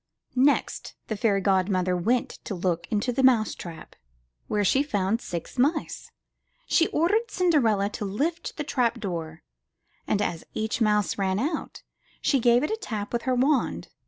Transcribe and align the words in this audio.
Next, 0.33 0.95
the 1.09 1.15
fairy 1.15 1.41
godmother 1.41 1.95
went 1.95 2.39
to 2.45 2.55
look 2.55 2.87
into 2.89 3.13
the 3.13 3.21
mouse 3.21 3.53
trap, 3.53 3.95
where 4.47 4.65
she 4.65 4.81
found 4.81 5.21
six 5.21 5.59
mice. 5.59 6.09
She 6.65 6.87
ordered 6.87 7.29
Cinderella 7.29 7.87
to 7.89 8.05
lift 8.05 8.57
the 8.57 8.63
trap 8.63 8.99
door, 8.99 9.43
and, 10.07 10.19
as 10.19 10.43
each 10.55 10.81
mouse 10.81 11.19
ran 11.19 11.37
out, 11.37 11.83
she 12.19 12.39
gave 12.39 12.63
it 12.63 12.71
a 12.71 12.77
tap 12.77 13.13
with 13.13 13.21
her 13.29 13.35
wand. 13.35 13.89